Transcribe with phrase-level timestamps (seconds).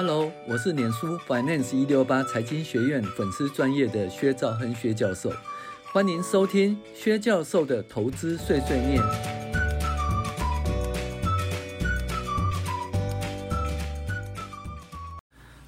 [0.00, 5.32] Hello，我是脸书 Finance 一六八财经学院粉丝专业的薛兆亨薛教授，
[5.92, 9.02] 欢迎收听薛教授的投资碎碎念。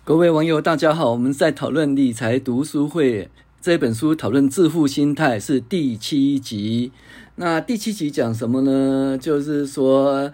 [0.04, 3.28] 各位网友，大家好，我们在讨论理财读书会
[3.60, 6.92] 这本书，讨论致富心态是第七集。
[7.34, 9.18] 那第七集讲什么呢？
[9.20, 10.32] 就是说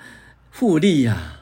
[0.50, 1.36] 复利呀。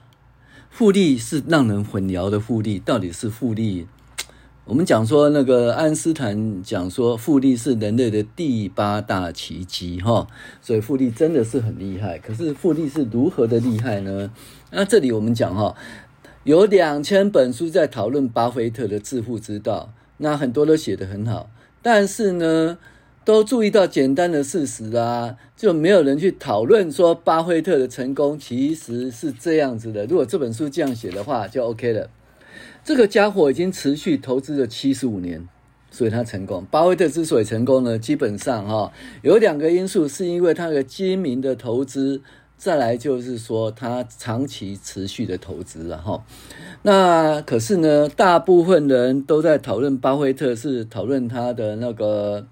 [0.75, 3.87] 复利是让人混淆的复利，到底是复利？
[4.67, 10.27] 我们讲说那个爱因斯坦讲说复利是人类的第八大奇迹哈，
[10.61, 12.19] 所以复利真的是很厉害。
[12.19, 14.29] 可是复利是如何的厉害呢？
[14.73, 15.77] 那这里我们讲哈，
[16.43, 21.49] 有两千本书在讨论巴菲特的致富之道，那很多都写得很好，
[21.83, 22.79] 但是呢，
[23.25, 30.05] 都注意到简单的事实啊，就没有人去讨论说巴菲特的成功其实是这样子的。
[30.05, 32.11] 如果这本书这样写的话，就 OK 了。
[32.85, 35.49] 这个家伙已经持续投资了七十五年，
[35.91, 36.67] 所以他成功。
[36.71, 42.21] 巴菲特之所以成功呢，基本上哈有两个因素，是因为他的精明的投资，
[42.59, 46.23] 再来就是说他长期持续的投资了哈。
[46.83, 52.47] 那可是呢，大部分人都在讨论巴菲特，是讨论他的那个。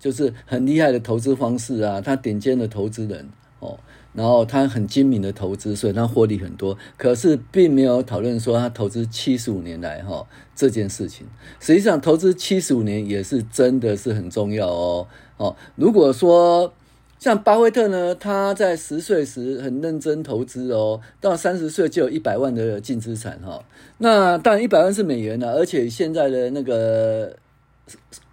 [0.00, 3.78] 就是很厉害的投资方式啊，他顶尖的投资人哦，
[4.14, 6.76] 然后他很精明的投资，所以他获利很多。
[6.96, 10.26] 可是并没有讨论说他投资七十五年来哈
[10.56, 11.26] 这件事情。
[11.60, 15.54] 实际上，投资七十五年也是真的是很重要哦哦。
[15.76, 16.72] 如果说
[17.18, 23.62] 像巴菲特呢，他在十岁时很认真投资哦，到三十岁就有一百万的净资产哈。
[23.98, 27.36] 那当然一百万是美元啊，而且现在的那个。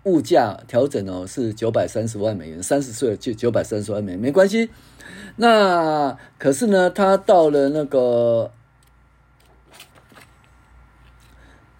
[0.03, 4.69] 物价调整哦，是九百三十万美元，三十岁就九百三十万美元，没关系。
[5.35, 8.51] 那可是呢，他到了那个，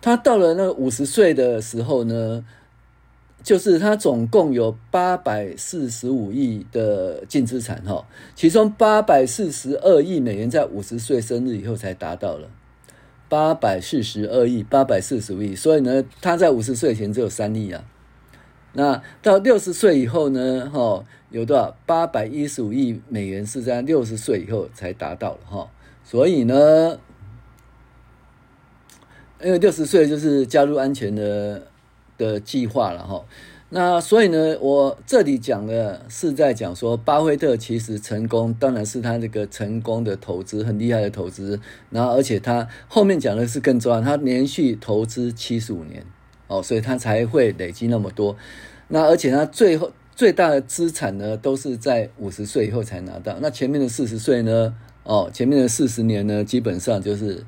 [0.01, 2.45] 他到了那个五十岁的时候呢，
[3.43, 12.49] 就是他总共有八百四十五亿的净资产哈，其中八百四十二亿美元在五十岁生日以后才达到了。
[13.29, 17.83] 八百四十二亿，八百四十五亿，所以呢，他在五十岁前只有三亿啊。
[18.73, 21.75] 那到六十岁以后呢，哈，有多少？
[21.85, 25.69] 八百一十五亿美元是在六十岁以后才达到了哈。
[26.03, 26.99] 所以呢，
[29.43, 31.67] 因为六十岁就是加入安全的
[32.17, 33.25] 的计划了哈。
[33.69, 41.59] 那所以呢，我这里讲的是在讲说，巴菲特其实成功，当然是他这个成功的投资，很厉害的投资。
[41.89, 46.05] 然后，而且他后面讲的是更重要，他连续投资七十五年，
[46.47, 48.37] 哦，所以他才会累积那么多。
[48.87, 53.37] 那而且他最后最大的资产呢，都是在五十岁以后才拿到。
[53.41, 54.73] 那前面的四十岁呢，
[55.03, 57.43] 哦，前面的四十年呢，基本上就是。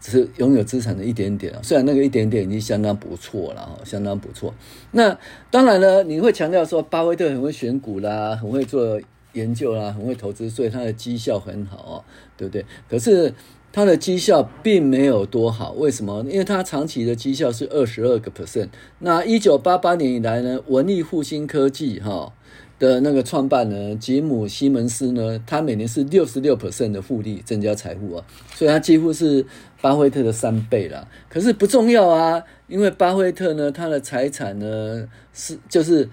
[0.00, 4.54] 只是拥有资产的一点点啊，虽然那个一点点已经相当不错了，相当不错。
[4.92, 5.18] 那
[5.50, 9.00] 当然了，你会强调说巴菲特很会选股啦，很会做
[9.34, 12.04] 研究啦，很会投资，所以他的绩效很好哦，
[12.36, 12.64] 对不对？
[12.88, 13.32] 可是
[13.72, 16.24] 他的绩效并没有多好，为什么？
[16.28, 18.68] 因为他长期的绩效是二十二个 percent。
[19.00, 22.32] 那一九八八年以来呢，文艺复兴科技哈。
[22.80, 28.24] 的那个创办人吉姆西门斯呢，他每年是六十六 percent 的复利增加财富啊，
[28.54, 29.44] 所以他几乎是
[29.82, 31.06] 巴菲特的三倍啦。
[31.28, 36.08] 可是不重要啊，因为巴菲特呢，他的财产呢是就是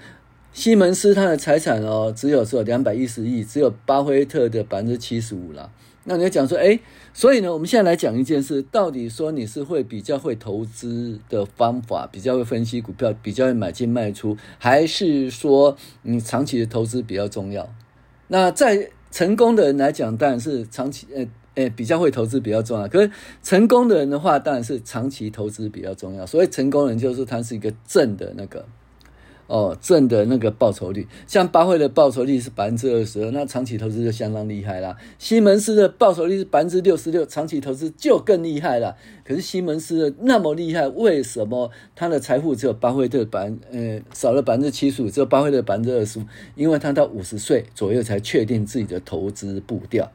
[0.51, 5.71] 西门斯他的财产哦，只有说两百一十亿，只有巴菲特的百分之七十五了。
[6.09, 6.79] 那你要讲说，哎，
[7.13, 17.69] 所以呢，我们现在来讲一件事，到底说你是会比较会投资的方法，比较会分析股票，比较会买进卖出，还是说你长期的投资比较重要？
[18.29, 22.87] 那在成功的人来讲，当然是长期，呃，呃，比较会投资比较重要。
[22.87, 23.11] 可是
[23.43, 26.25] 成功的人的话，当然是长期投资比较重要。
[26.25, 28.65] 所以成功人就是他是一个正的那个。
[29.47, 34.95] 哦，正的那个报酬率，像巴菲特的报酬率是百分之二十二，那长期投资就相当厉害啦。
[35.17, 38.95] 西门斯的报酬率是百分之六十六，长期投资就更厉害了。
[39.23, 46.23] 可是西门斯的那么厉害，为什么他的财富只有巴菲特百分呃少了百分之七十五，只有巴菲特百分之二十五？
[46.55, 50.11] 因为他到五十岁左右才确定自己的投资步调。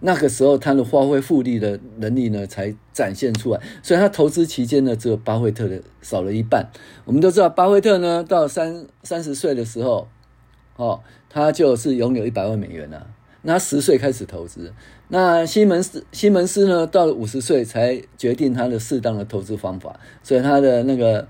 [0.00, 3.60] 那个时候，他的发挥复利的能力呢，才展现出来。
[3.82, 6.70] 所以，他投资期间呢，只有巴菲特的少了一半。
[7.06, 10.06] 我们都知道，巴菲特呢，到三三十岁的时候，
[10.76, 11.00] 哦，
[11.30, 13.06] 他就是拥有一百万美元了。
[13.42, 14.72] 那十岁开始投资。
[15.08, 19.98] 那西门斯西门斯呢，到了五十岁才决定他的适当的投资方法。
[20.22, 21.26] 所以，他的那个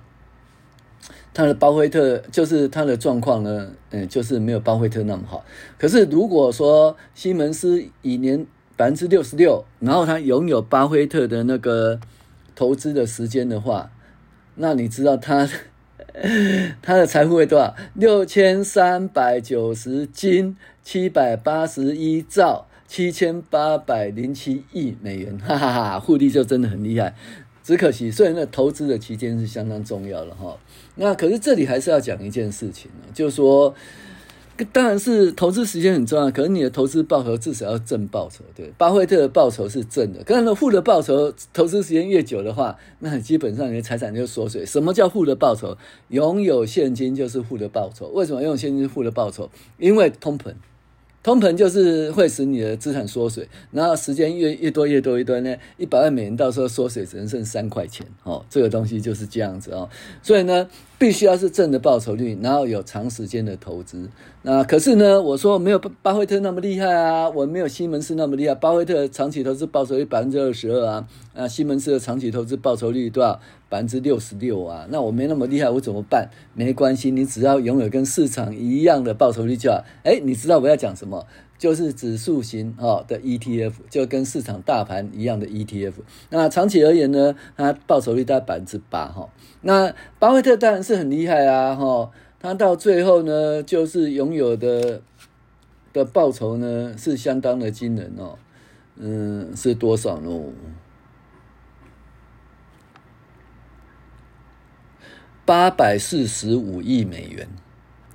[1.33, 5.45] 他的巴菲特就是他的状况呢，嗯，就是没有巴菲特那么好。
[5.79, 11.99] 可是，如果说西门斯以年百分之六十六，然后他拥有巴菲特的那个
[12.55, 13.90] 投资的时间的话，
[14.56, 15.49] 那你知道他
[16.82, 17.75] 他的财富会多少？
[17.94, 27.14] 六千三百九十金，七百八十一兆，七千八百零七亿美元，哈哈哈，复利就真的很厉害。
[27.62, 30.56] 只可惜，虽然那投资的期间是相当重要的哈，
[30.96, 33.75] 那可是这里还是要讲一件事情呢，就是说。
[34.73, 38.73] 当然是投资时间很重要，可是你的投资报酬至少要正报酬，对。
[38.79, 44.64] 巴菲特的报酬是正的，可是负的报酬，投资时间越久的话，那基本上你的财产就缩水。
[44.64, 45.76] 什么叫负的报酬？
[46.08, 48.08] 拥有现金就是负的报酬。
[48.08, 49.50] 为什么拥有现金是负的报酬？
[49.79, 50.55] 因为通膨。
[51.23, 59.91] 通膨就是会使你的资产缩水，然后时间越越多越多越多呢，一百万美元到时候缩水只能剩三块钱哦，这个东西就是这样子哦，
[60.23, 60.69] 所以呢，
[60.99, 64.09] 必须要是正的报酬率，然后有长时间的投资。
[64.43, 73.39] 那可是呢，我说没有巴菲特那么厉害啊，我没有西门斯那么厉害，巴菲特长期投资报酬率百分之二十二啊，那，西门斯的长期投资报酬率多少？
[73.69, 76.31] 百分之六十六啊，那我没那么厉害，我怎么办？
[76.55, 79.85] 没关系，你只要拥有跟市场一样的报酬率就好。
[80.05, 81.27] 哎，你知道我要讲什么？
[81.59, 85.95] 就是指数型哈的 ETF，就跟市场大盘一样的 ETF。
[86.29, 89.29] 那长期而言呢，它报酬率大概百分之八哈。
[89.63, 95.03] 那巴菲特当然是很厉害啊哈，他到最后呢，就是拥有的
[95.93, 98.38] 的报酬呢是相当的惊人哦。
[98.94, 100.31] 嗯，是多少呢？
[105.44, 107.49] 八百四十五亿美元，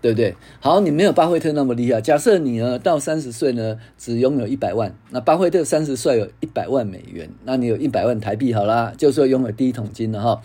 [0.01, 0.35] 对不对？
[0.61, 1.99] 好，你没有巴菲特那么厉害。
[1.99, 10.41] 假设你呢到三十岁呢只拥有一百万，那巴菲特三十岁有一百万美元，那你有一百万台币好啦，就是说拥有第一桶金了哈。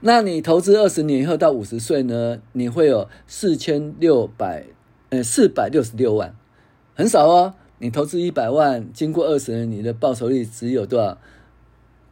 [0.00, 4.64] 那你投资二十年以后到五十岁呢，你会有四千六百
[5.10, 6.34] 呃四百六十六万，
[6.94, 7.54] 很少哦。
[7.78, 11.18] 你投资一百万，经过二十年，你的报酬率只有多少？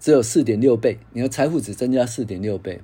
[0.00, 2.80] 只有四点六倍，你的财富只增加四点六倍。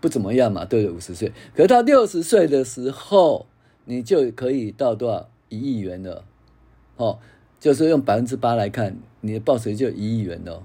[0.00, 3.46] 不怎么样嘛，对了，五十岁，可是到六十岁的时候，
[3.84, 6.24] 你就可以到多少一亿元了，
[6.96, 7.18] 哦，
[7.58, 10.62] 就是用百分之八来看，你的报酬就一亿元了，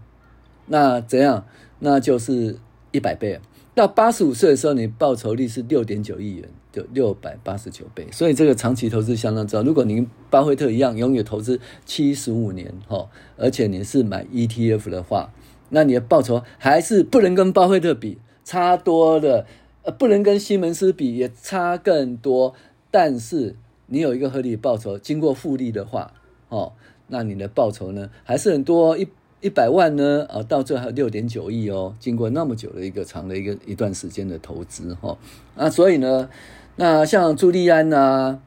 [0.68, 1.46] 那怎样？
[1.80, 2.58] 那就是
[2.92, 3.40] 一百倍。
[3.74, 8.08] 到八十五岁的时候，你报酬率是六点九亿元，就六百八十九倍。
[8.12, 9.66] 所以这个长期投资相当重要。
[9.66, 15.34] 如果您巴菲特一样，永远投资七十五年，哈，而且你是买 ETF 的话，
[15.70, 18.18] 那你的报酬还是不能跟巴菲特比。
[18.44, 19.46] 差多了，
[19.84, 22.56] 呃，不能跟西门斯比，也差更多。
[22.90, 26.12] 但是你有一个合理报酬，经过复利的话，
[26.50, 26.74] 哦，
[27.08, 29.08] 那你的报酬呢，还是很多，一
[29.42, 31.96] 一百万呢，啊，到最后还有六点九亿哦。
[32.00, 35.18] 经过那么久的一个长的一个一段时间的投资，哈、哦，
[35.56, 36.30] 啊，所以呢，
[36.76, 38.40] 那像朱利安啊，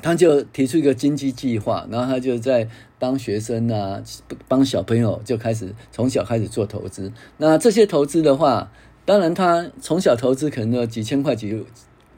[0.00, 4.00] 他就提出一个经济计划，然后他就在帮学生啊，
[4.46, 7.12] 帮小朋友就开始从小开始做投资。
[7.38, 8.70] 那这些投资的话，
[9.04, 11.64] 当然他从小投资可能有几千块、几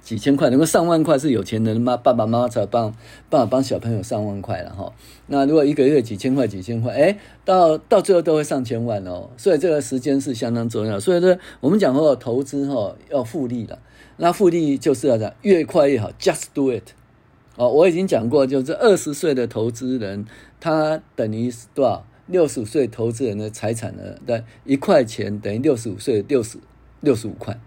[0.02, 2.90] 几千块，能够上万块是有钱人妈爸爸妈妈才帮
[3.30, 4.92] 爸爸帮小朋友上万块了哈。
[5.28, 9.30] 那如果一个月几千块、几千块，哎，到到最后都会上千万哦。
[9.36, 10.98] 所以这个时间是相当重要。
[10.98, 13.78] 所以说，我们讲说投资哈要复利的，
[14.16, 16.90] 那复利就是要讲越快越好，just do it。
[17.56, 20.26] 哦，我已经讲过，就是二十岁的投资人，
[20.58, 22.04] 他等于多少？
[22.28, 24.02] 六十五岁投资人的财产呢？
[24.24, 26.56] 对，一块钱等于六十五岁六十
[27.00, 27.58] 六十五块。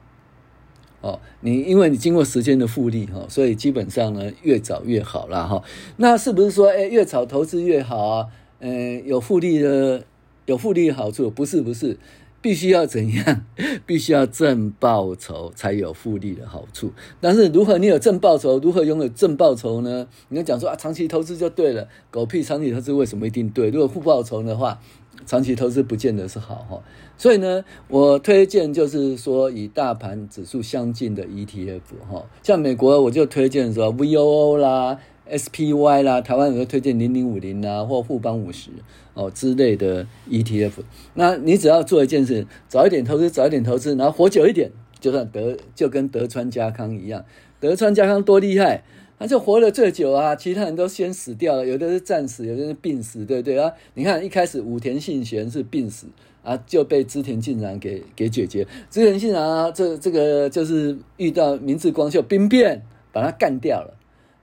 [1.06, 5.62] 哦，你因为你经过时间的复利哈，所以基本上呢，越早越好啦哈。
[5.98, 8.28] 那是不是说，哎，越早投资越好啊？
[8.60, 10.04] 嗯，有复利的，
[10.48, 11.30] 有复利的好处？
[11.30, 12.00] 不是，不是。
[12.42, 13.46] 必须要怎样？
[13.88, 16.92] 必须要正报酬才有复利的好处。
[17.20, 18.60] 但是如何你有正报酬？
[18.60, 20.08] 如何拥有正报酬呢？
[20.30, 21.88] 你要讲说啊，长期投资就对了。
[22.12, 23.70] 狗屁，长期投资为什么一定对？
[23.70, 24.80] 如果负报酬的话，
[25.26, 26.82] 长期投资不见得是好哈。
[27.18, 35.00] 所以呢，我推荐就是说以大盘指数相近的 ETF 哈，像美国我就推荐说 VOO 啦。
[35.28, 38.70] SPY 啦，台湾有个推荐零零五零啊，或富邦五十
[39.16, 40.84] 哦之类的 ETF。
[41.16, 44.70] 那你只要做一件事，早一点投资，早一点投资，然后活久一点，
[45.00, 47.26] 就算德就跟德川家康一样。
[47.60, 48.84] 德川家康多厉害，
[49.18, 53.72] 他就活了最久啊，其他人都先死掉了，有的是战死，有的是病死，对不对啊？
[53.94, 56.08] 你看一开始武田信玄是病死
[56.44, 58.68] 啊，就被织田信长给给解决。
[58.90, 63.98] 织田信长啊，这这个就是遇到明智光秀兵变，把他干掉了。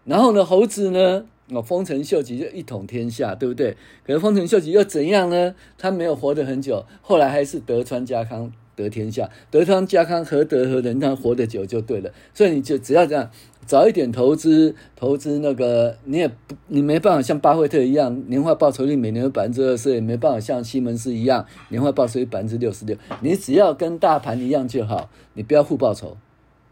[0.05, 1.27] 然后呢，猴子呢？
[1.51, 3.77] 哦，丰臣秀吉就一统天下，对不对？
[4.07, 5.55] 可是丰臣秀吉又怎样呢？
[5.77, 12.11] 他没有活得很久，后来还是德川家康得天下，德昌家康何德何能，他活得久就对了。
[12.33, 13.31] 所以你就只要这样，
[13.67, 22.97] 早一点投资，投资那个你也不，你没办法像巴菲特一样年化报酬率每年有百分之二十，也没办法像西门斯一样年化报酬率百分之六十六。
[23.21, 26.17] 你只要跟大盘一样就好，你不要负报酬，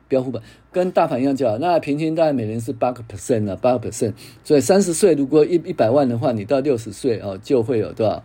[0.09, 0.41] 不要负报，
[0.73, 1.59] 跟大盘一样就好。
[1.59, 4.15] 那平均大概每年是八个 percent 啊，八个 percent。
[4.43, 8.25] 所以三十岁如果一一百万的话，你到六十岁哦就会有多少？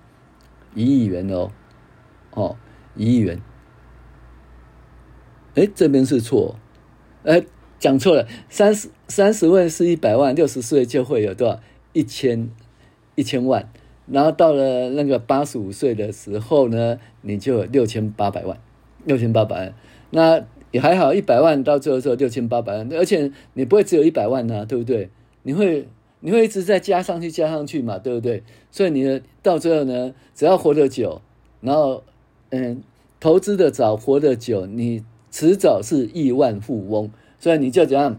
[0.74, 1.52] 一亿元哦，
[2.32, 2.56] 哦，
[2.96, 3.40] 一亿元。
[5.56, 6.58] 哎，这边是错，
[7.24, 7.44] 哎，
[7.80, 11.60] 讲错了，三十三十万是一百万，六十岁就会有多少？
[11.94, 12.50] 一千
[13.16, 13.72] 一千万，
[14.06, 18.60] 然后到了那个八十五岁的时候呢，你就有六千八百万，
[19.06, 19.74] 六千八百万，
[20.10, 25.10] 那也还好，一百万到最后只有六千八百万，而且你不会只有一百万呐，对不对？
[25.44, 25.88] 你会
[26.20, 28.44] 你会一直在加上去加上去嘛，对不对？
[28.72, 31.22] 所以你的到最后呢，只要活得久，
[31.62, 32.04] 然后
[32.50, 32.84] 嗯，
[33.22, 35.02] 投资的早，活得久，你。
[35.36, 38.18] 迟早是亿万富翁，所以你就怎样，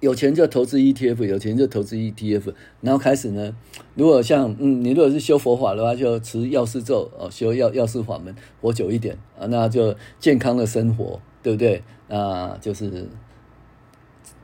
[0.00, 3.54] 有钱就投资 ETF，有钱就投资 ETF，然后开始呢，
[3.94, 11.82] 如果像嗯，你如果是修佛法的话，就持药师咒哦，修药药师法门，活久一点啊，那就健康的生活，对不对？
[12.08, 13.06] 啊，就是。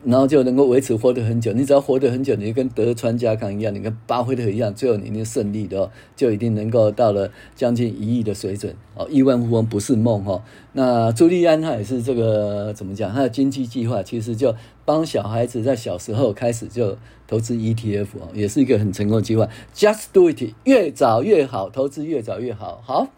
[0.05, 1.53] 然后就能够维持活得很久。
[1.53, 9.07] 你只要活得很久，你就跟德川家康一样，你跟巴菲特一样，最后你一定胜利的哦，就一定能够到了将近一亿的水准哦。
[9.11, 10.43] 亿万富翁不是梦哦。
[10.73, 13.13] 那朱利安他也是这个怎么讲？
[13.13, 19.49] 他的经济计划其实就帮小孩子在小时候开始就投资 ETF 哦，也是一个很成功的计划。
[19.75, 22.81] Just do it，越早越好，投资越早越好。
[22.85, 23.09] 好，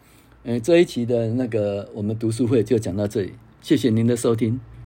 [0.43, 4.70] 嗯，这一期的那个我们读书会就讲到这里，谢谢您的收听。